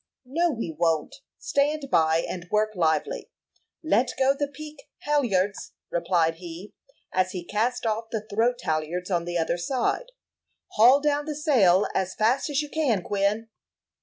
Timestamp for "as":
7.13-7.33, 11.93-12.15, 12.49-12.63